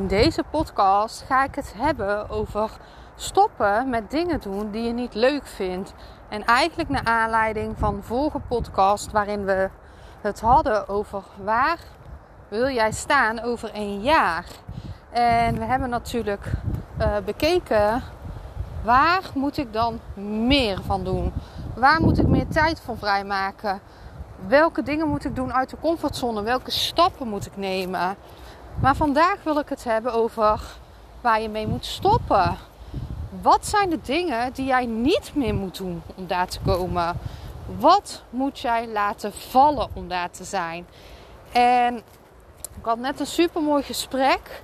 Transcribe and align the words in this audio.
In 0.00 0.06
deze 0.06 0.44
podcast 0.50 1.24
ga 1.26 1.44
ik 1.44 1.54
het 1.54 1.72
hebben 1.76 2.30
over 2.30 2.70
stoppen 3.16 3.88
met 3.88 4.10
dingen 4.10 4.40
doen 4.40 4.70
die 4.70 4.82
je 4.82 4.92
niet 4.92 5.14
leuk 5.14 5.46
vindt. 5.46 5.92
En 6.28 6.44
eigenlijk 6.44 6.88
naar 6.88 7.04
aanleiding 7.04 7.78
van 7.78 8.02
vorige 8.02 8.38
podcast 8.48 9.10
waarin 9.10 9.44
we 9.44 9.68
het 10.20 10.40
hadden 10.40 10.88
over 10.88 11.22
waar 11.44 11.78
wil 12.48 12.68
jij 12.68 12.92
staan 12.92 13.40
over 13.40 13.70
een 13.72 14.00
jaar. 14.00 14.44
En 15.10 15.58
we 15.58 15.64
hebben 15.64 15.88
natuurlijk 15.88 16.52
uh, 17.00 17.16
bekeken 17.24 18.02
waar 18.84 19.22
moet 19.34 19.56
ik 19.56 19.72
dan 19.72 20.00
meer 20.46 20.78
van 20.86 21.04
doen? 21.04 21.32
Waar 21.74 22.00
moet 22.00 22.18
ik 22.18 22.26
meer 22.26 22.48
tijd 22.48 22.80
voor 22.80 22.98
vrijmaken? 22.98 23.80
Welke 24.46 24.82
dingen 24.82 25.08
moet 25.08 25.24
ik 25.24 25.36
doen 25.36 25.52
uit 25.52 25.70
de 25.70 25.76
comfortzone? 25.80 26.42
Welke 26.42 26.70
stappen 26.70 27.28
moet 27.28 27.46
ik 27.46 27.56
nemen? 27.56 28.16
Maar 28.80 28.96
vandaag 28.96 29.36
wil 29.42 29.58
ik 29.58 29.68
het 29.68 29.84
hebben 29.84 30.12
over 30.12 30.60
waar 31.20 31.40
je 31.40 31.48
mee 31.48 31.66
moet 31.66 31.86
stoppen. 31.86 32.56
Wat 33.42 33.66
zijn 33.66 33.90
de 33.90 34.00
dingen 34.02 34.52
die 34.52 34.66
jij 34.66 34.86
niet 34.86 35.34
meer 35.34 35.54
moet 35.54 35.76
doen 35.76 36.02
om 36.16 36.26
daar 36.26 36.46
te 36.46 36.60
komen? 36.60 37.18
Wat 37.78 38.22
moet 38.30 38.58
jij 38.58 38.88
laten 38.88 39.32
vallen 39.32 39.88
om 39.92 40.08
daar 40.08 40.30
te 40.30 40.44
zijn? 40.44 40.86
En 41.52 41.96
ik 42.78 42.84
had 42.84 42.98
net 42.98 43.20
een 43.20 43.26
super 43.26 43.62
mooi 43.62 43.82
gesprek 43.82 44.62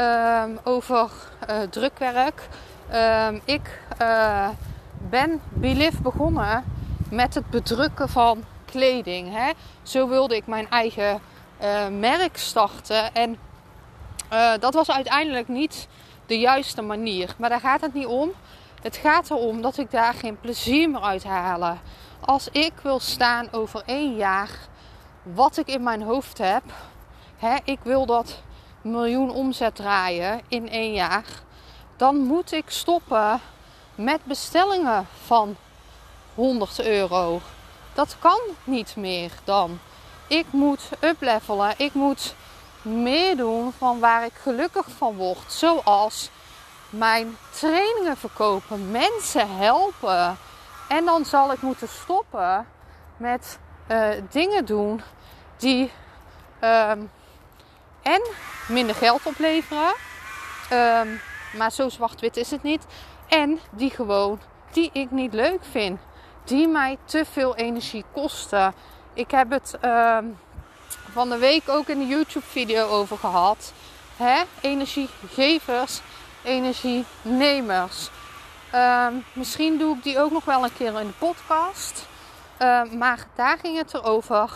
um, 0.00 0.58
over 0.64 1.10
uh, 1.50 1.56
drukwerk. 1.70 2.48
Um, 2.94 3.40
ik 3.44 3.80
uh, 4.02 4.48
ben 4.98 5.40
Belief 5.48 6.00
begonnen 6.02 6.64
met 7.10 7.34
het 7.34 7.50
bedrukken 7.50 8.08
van 8.08 8.44
kleding. 8.64 9.32
Hè? 9.32 9.52
Zo 9.82 10.08
wilde 10.08 10.36
ik 10.36 10.46
mijn 10.46 10.70
eigen 10.70 11.20
uh, 11.62 11.88
merk 11.88 12.36
starten. 12.36 13.14
En 13.14 13.38
uh, 14.32 14.52
dat 14.60 14.74
was 14.74 14.90
uiteindelijk 14.90 15.48
niet 15.48 15.88
de 16.26 16.38
juiste 16.38 16.82
manier. 16.82 17.34
Maar 17.38 17.48
daar 17.48 17.60
gaat 17.60 17.80
het 17.80 17.94
niet 17.94 18.06
om. 18.06 18.32
Het 18.82 18.96
gaat 18.96 19.30
erom 19.30 19.62
dat 19.62 19.78
ik 19.78 19.90
daar 19.90 20.14
geen 20.14 20.40
plezier 20.40 20.90
meer 20.90 21.00
uit 21.00 21.24
haal. 21.24 21.78
Als 22.20 22.48
ik 22.52 22.72
wil 22.82 23.00
staan 23.00 23.48
over 23.52 23.82
één 23.86 24.16
jaar, 24.16 24.50
wat 25.22 25.56
ik 25.56 25.66
in 25.66 25.82
mijn 25.82 26.02
hoofd 26.02 26.38
heb. 26.38 26.62
Hè, 27.36 27.56
ik 27.64 27.78
wil 27.82 28.06
dat 28.06 28.42
miljoen 28.82 29.30
omzet 29.30 29.74
draaien 29.74 30.40
in 30.48 30.68
één 30.70 30.92
jaar. 30.92 31.24
Dan 31.96 32.16
moet 32.16 32.52
ik 32.52 32.70
stoppen 32.70 33.40
met 33.94 34.24
bestellingen 34.24 35.06
van 35.24 35.56
100 36.34 36.80
euro. 36.80 37.40
Dat 37.94 38.16
kan 38.18 38.40
niet 38.64 38.96
meer 38.96 39.30
dan. 39.44 39.78
Ik 40.26 40.46
moet 40.50 40.88
uplevelen. 41.00 41.74
Ik 41.76 41.94
moet 41.94 42.34
meer 42.82 43.36
doen 43.36 43.72
van 43.78 43.98
waar 43.98 44.24
ik 44.24 44.34
gelukkig 44.34 44.86
van 44.96 45.16
word. 45.16 45.52
Zoals 45.52 46.30
mijn 46.90 47.36
trainingen 47.50 48.16
verkopen, 48.16 48.90
mensen 48.90 49.56
helpen. 49.56 50.36
En 50.88 51.04
dan 51.04 51.24
zal 51.24 51.52
ik 51.52 51.62
moeten 51.62 51.88
stoppen 51.88 52.66
met 53.16 53.58
uh, 53.88 54.08
dingen 54.30 54.64
doen 54.64 55.02
die 55.56 55.92
um, 56.60 57.10
en 58.02 58.22
minder 58.68 58.94
geld 58.94 59.26
opleveren. 59.26 59.94
Um, 60.72 61.20
maar 61.56 61.72
zo 61.72 61.88
zwart-wit 61.88 62.36
is 62.36 62.50
het 62.50 62.62
niet. 62.62 62.86
En 63.28 63.60
die 63.70 63.90
gewoon, 63.90 64.40
die 64.70 64.90
ik 64.92 65.10
niet 65.10 65.32
leuk 65.32 65.64
vind. 65.70 66.00
Die 66.44 66.68
mij 66.68 66.98
te 67.04 67.24
veel 67.32 67.56
energie 67.56 68.04
kosten. 68.12 68.74
Ik 69.16 69.30
heb 69.30 69.50
het 69.50 69.78
um, 69.84 70.38
van 71.10 71.28
de 71.28 71.38
week 71.38 71.68
ook 71.68 71.88
in 71.88 71.98
de 71.98 72.06
YouTube-video 72.06 72.88
over 72.88 73.18
gehad. 73.18 73.72
Hè? 74.16 74.42
Energiegevers, 74.60 76.00
energienemers. 76.44 78.10
Um, 78.74 79.24
misschien 79.32 79.78
doe 79.78 79.96
ik 79.96 80.02
die 80.02 80.18
ook 80.18 80.30
nog 80.30 80.44
wel 80.44 80.64
een 80.64 80.74
keer 80.76 81.00
in 81.00 81.06
de 81.06 81.12
podcast. 81.18 82.06
Um, 82.62 82.98
maar 82.98 83.26
daar 83.34 83.58
ging 83.58 83.78
het 83.78 83.94
erover 83.94 84.50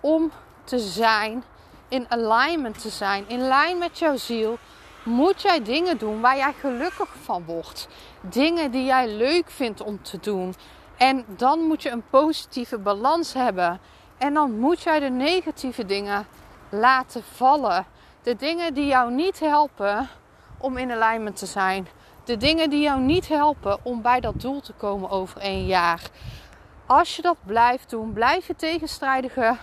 om 0.00 0.32
te 0.64 0.78
zijn, 0.78 1.44
in 1.88 2.06
alignment 2.08 2.80
te 2.80 2.90
zijn, 2.90 3.24
in 3.28 3.40
lijn 3.40 3.78
met 3.78 3.98
jouw 3.98 4.16
ziel. 4.16 4.58
Moet 5.02 5.42
jij 5.42 5.62
dingen 5.62 5.98
doen 5.98 6.20
waar 6.20 6.36
jij 6.36 6.54
gelukkig 6.60 7.08
van 7.22 7.44
wordt. 7.44 7.88
Dingen 8.20 8.70
die 8.70 8.84
jij 8.84 9.08
leuk 9.08 9.50
vindt 9.50 9.80
om 9.80 10.02
te 10.02 10.18
doen. 10.20 10.54
En 10.96 11.24
dan 11.26 11.60
moet 11.60 11.82
je 11.82 11.90
een 11.90 12.08
positieve 12.10 12.78
balans 12.78 13.32
hebben. 13.32 13.80
En 14.18 14.34
dan 14.34 14.58
moet 14.58 14.82
jij 14.82 15.00
de 15.00 15.10
negatieve 15.10 15.86
dingen 15.86 16.26
laten 16.68 17.22
vallen. 17.22 17.86
De 18.22 18.36
dingen 18.36 18.74
die 18.74 18.86
jou 18.86 19.12
niet 19.12 19.40
helpen 19.40 20.08
om 20.58 20.76
in 20.76 20.92
alignment 20.92 21.36
te 21.36 21.46
zijn. 21.46 21.88
De 22.24 22.36
dingen 22.36 22.70
die 22.70 22.80
jou 22.80 23.00
niet 23.00 23.28
helpen 23.28 23.78
om 23.82 24.02
bij 24.02 24.20
dat 24.20 24.40
doel 24.40 24.60
te 24.60 24.72
komen 24.72 25.10
over 25.10 25.44
een 25.44 25.66
jaar. 25.66 26.00
Als 26.86 27.16
je 27.16 27.22
dat 27.22 27.36
blijft 27.46 27.90
doen, 27.90 28.12
blijf 28.12 28.46
je 28.46 28.56
tegenstrijdige, 28.56 29.56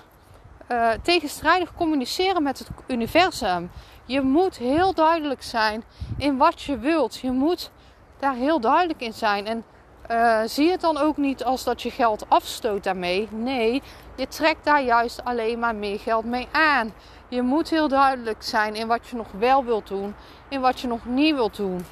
uh, 0.72 0.90
tegenstrijdig 1.02 1.74
communiceren 1.76 2.44
met 2.44 2.60
het 2.60 2.68
universum. 2.88 3.72
Je 4.06 4.22
moet 4.22 4.58
heel 4.58 4.94
duidelijk 4.94 5.44
zijn 5.44 5.84
in 6.18 6.38
wat 6.38 6.62
je 6.62 6.78
wilt. 6.78 7.18
Je 7.18 7.32
moet 7.32 7.72
daar 8.20 8.36
heel 8.36 8.60
duidelijk 8.60 9.02
in 9.02 9.14
zijn. 9.14 9.48
En 9.48 9.64
uh, 10.12 10.40
zie 10.46 10.72
het 10.72 10.82
dan 10.82 10.98
ook 10.98 11.18
niet 11.18 11.44
als 11.44 11.64
dat 11.64 11.82
je 11.82 11.92
geld 11.92 12.26
afstoot 12.28 12.84
daarmee. 12.84 13.28
Nee, 13.32 13.82
je 14.16 14.28
trekt 14.28 14.66
daar 14.66 14.82
juist 14.82 15.24
alleen 15.24 15.60
maar 15.60 15.76
meer 15.76 16.00
geld 16.00 16.26
mee 16.26 16.48
aan. 16.52 16.94
Je 17.28 17.42
moet 17.42 17.70
heel 17.70 17.88
duidelijk 17.88 18.44
zijn 18.44 18.76
in 18.76 18.88
wat 18.88 19.08
je 19.08 19.16
nog 19.16 19.28
wel 19.32 19.64
wilt 19.64 19.88
doen, 19.88 20.16
in 20.48 20.62
wat 20.62 20.80
je 20.80 20.88
nog 20.88 21.06
niet 21.06 21.36
wilt 21.36 21.56
doen. 21.56 21.86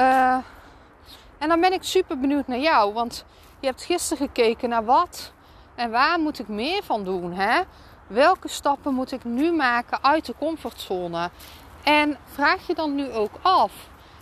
Uh, 0.00 0.36
en 1.38 1.48
dan 1.48 1.60
ben 1.60 1.72
ik 1.72 1.82
super 1.82 2.18
benieuwd 2.18 2.46
naar 2.46 2.58
jou, 2.58 2.92
want 2.92 3.24
je 3.60 3.66
hebt 3.66 3.82
gisteren 3.82 4.26
gekeken 4.26 4.68
naar 4.68 4.84
wat 4.84 5.32
en 5.74 5.90
waar 5.90 6.20
moet 6.20 6.38
ik 6.38 6.48
meer 6.48 6.82
van 6.82 7.04
doen. 7.04 7.32
Hè? 7.32 7.60
Welke 8.06 8.48
stappen 8.48 8.94
moet 8.94 9.12
ik 9.12 9.24
nu 9.24 9.52
maken 9.52 9.98
uit 10.02 10.24
de 10.24 10.34
comfortzone? 10.38 11.30
En 11.84 12.18
vraag 12.24 12.66
je 12.66 12.74
dan 12.74 12.94
nu 12.94 13.12
ook 13.12 13.32
af, 13.42 13.72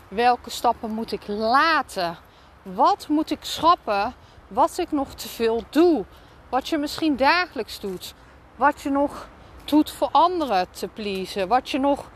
welke 0.09 0.51
stappen 0.51 0.91
moet 0.91 1.13
ik 1.13 1.27
laten? 1.27 2.26
Wat 2.75 3.09
moet 3.09 3.31
ik 3.31 3.45
schrappen? 3.45 4.15
Wat 4.49 4.79
ik 4.79 4.93
nog 4.93 5.15
te 5.15 5.29
veel 5.29 5.63
doe? 5.71 6.05
Wat 6.49 6.69
je 6.69 6.79
misschien 6.79 7.17
dagelijks 7.17 7.81
doet? 7.81 8.15
Wat 8.57 8.81
je 8.81 8.91
nog 8.91 9.29
doet 9.65 9.91
voor 9.91 10.09
anderen 10.13 10.71
te 10.71 10.89
pleasen? 10.89 11.49
Wat 11.49 11.71
je 11.71 11.79
nog 11.79 12.11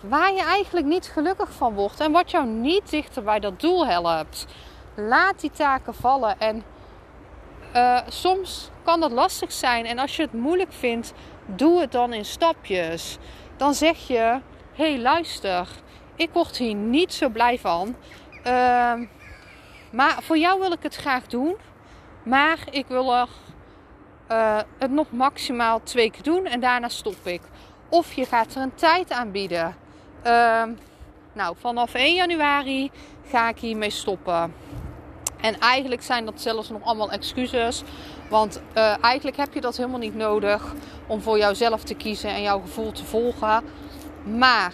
waar 0.00 0.32
je 0.32 0.42
eigenlijk 0.42 0.86
niet 0.86 1.06
gelukkig 1.06 1.52
van 1.52 1.74
wordt 1.74 2.00
en 2.00 2.12
wat 2.12 2.30
jou 2.30 2.46
niet 2.46 2.90
dichter 2.90 3.22
bij 3.22 3.40
dat 3.40 3.60
doel 3.60 3.86
helpt. 3.86 4.46
Laat 4.94 5.40
die 5.40 5.50
taken 5.50 5.94
vallen 5.94 6.40
en 6.40 6.64
uh, 7.74 7.98
soms 8.08 8.70
kan 8.82 9.00
dat 9.00 9.12
lastig 9.12 9.52
zijn 9.52 9.86
en 9.86 9.98
als 9.98 10.16
je 10.16 10.22
het 10.22 10.32
moeilijk 10.32 10.72
vindt, 10.72 11.12
doe 11.46 11.80
het 11.80 11.92
dan 11.92 12.12
in 12.12 12.24
stapjes. 12.24 13.18
Dan 13.56 13.74
zeg 13.74 14.06
je: 14.06 14.40
hé, 14.72 14.92
hey, 14.92 14.98
luister, 14.98 15.68
ik 16.14 16.30
word 16.32 16.56
hier 16.56 16.74
niet 16.74 17.14
zo 17.14 17.28
blij 17.28 17.58
van. 17.58 17.96
Uh, 18.46 18.92
maar 19.92 20.22
voor 20.22 20.38
jou 20.38 20.60
wil 20.60 20.72
ik 20.72 20.82
het 20.82 20.96
graag 20.96 21.26
doen. 21.26 21.56
Maar 22.22 22.58
ik 22.70 22.86
wil 22.86 23.14
er 23.14 23.28
uh, 24.30 24.58
het 24.78 24.90
nog 24.90 25.10
maximaal 25.10 25.80
twee 25.82 26.10
keer 26.10 26.22
doen 26.22 26.46
en 26.46 26.60
daarna 26.60 26.88
stop 26.88 27.26
ik. 27.26 27.40
Of 27.88 28.12
je 28.12 28.24
gaat 28.24 28.54
er 28.54 28.62
een 28.62 28.74
tijd 28.74 29.10
aanbieden. 29.10 29.76
Uh, 30.26 30.62
nou, 31.32 31.56
vanaf 31.58 31.94
1 31.94 32.14
januari 32.14 32.90
ga 33.28 33.48
ik 33.48 33.58
hiermee 33.58 33.90
stoppen. 33.90 34.54
En 35.40 35.58
eigenlijk 35.58 36.02
zijn 36.02 36.24
dat 36.24 36.40
zelfs 36.40 36.68
nog 36.68 36.82
allemaal 36.82 37.10
excuses. 37.10 37.82
Want 38.30 38.62
uh, 38.76 39.04
eigenlijk 39.04 39.36
heb 39.36 39.54
je 39.54 39.60
dat 39.60 39.76
helemaal 39.76 39.98
niet 39.98 40.16
nodig 40.16 40.74
om 41.06 41.20
voor 41.20 41.38
jouzelf 41.38 41.82
te 41.82 41.94
kiezen 41.94 42.30
en 42.30 42.42
jouw 42.42 42.60
gevoel 42.60 42.92
te 42.92 43.04
volgen. 43.04 43.64
Maar 44.24 44.72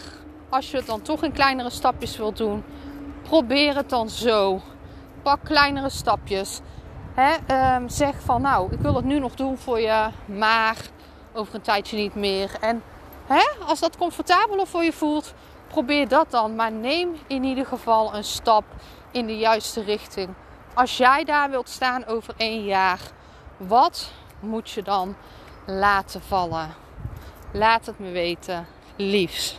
als 0.49 0.71
je 0.71 0.77
het 0.77 0.87
dan 0.87 1.03
toch 1.03 1.23
in 1.23 1.33
kleinere 1.33 1.71
stapjes 1.71 2.17
wilt 2.17 2.37
doen, 2.37 2.65
probeer 3.23 3.77
het 3.77 3.89
dan 3.89 4.09
zo 4.09 4.61
pak 5.23 5.39
kleinere 5.45 5.91
stapjes. 5.91 6.61
ehm, 7.47 7.89
zeg 7.89 8.15
van 8.21 8.43
nou, 8.43 8.73
ik 8.73 8.81
wil 8.81 8.95
het 8.95 9.05
nu 9.05 9.19
nog 9.19 9.35
doen 9.35 9.59
voor 9.59 9.81
je 9.81 10.09
maag. 10.25 10.81
Over 11.33 11.55
een 11.55 11.61
tijdje 11.61 11.97
niet 11.97 12.15
meer. 12.15 12.51
En 12.61 12.83
als 13.67 13.81
dat 13.81 13.97
comfortabeler 13.97 14.67
voor 14.67 14.83
je 14.83 14.93
voelt, 14.93 15.35
probeer 15.67 16.09
dat 16.09 16.31
dan. 16.31 16.55
Maar 16.55 16.73
neem 16.73 17.17
in 17.27 17.45
ieder 17.45 17.67
geval 17.67 18.15
een 18.15 18.25
stap 18.25 18.65
in 19.11 19.27
de 19.27 19.39
juiste 19.39 19.83
richting. 19.83 20.29
Als 20.75 20.97
jij 20.97 21.25
daar 21.25 21.51
wilt 21.51 21.69
staan 21.69 22.07
over 22.07 22.35
één 22.37 22.65
jaar, 22.65 23.01
wat 23.57 24.13
moet 24.41 24.71
je 24.71 24.83
dan 24.83 25.17
laten 25.67 26.23
vallen? 26.23 26.75
Laat 27.53 27.87
het 27.87 27.99
me 27.99 28.11
weten, 28.11 28.67
liefs. 28.97 29.59